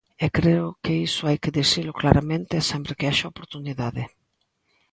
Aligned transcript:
E 0.25 0.27
creo 0.37 0.65
que 0.83 0.93
iso 1.07 1.21
hai 1.27 1.37
que 1.43 1.55
dicilo 1.59 1.97
claramente 2.01 2.53
e 2.59 2.67
sempre 2.71 2.93
que 2.97 3.07
haxa 3.09 3.31
oportunidade. 3.33 4.03